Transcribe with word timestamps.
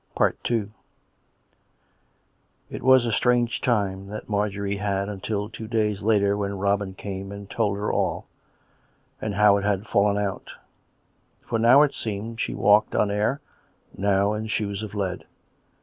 II 0.49 0.71
It 2.71 2.81
was 2.81 3.05
a 3.05 3.11
strange 3.11 3.61
time 3.61 4.07
that 4.07 4.27
Marjorie 4.27 4.77
had 4.77 5.07
until 5.09 5.47
two 5.47 5.67
days 5.67 6.01
later, 6.01 6.35
when 6.35 6.57
Robin 6.57 6.95
came 6.95 7.31
and 7.31 7.47
told 7.47 7.77
her 7.77 7.93
all, 7.93 8.25
and 9.21 9.35
how 9.35 9.57
it 9.57 9.63
had 9.63 9.85
fallen 9.85 10.17
out. 10.17 10.53
For 11.43 11.59
now, 11.59 11.83
it 11.83 11.93
seemed, 11.93 12.41
she 12.41 12.55
walked 12.55 12.95
on 12.95 13.11
air; 13.11 13.41
now 13.95 14.33
in 14.33 14.47
shoes 14.47 14.81
of 14.81 14.95
lead. 14.95 15.25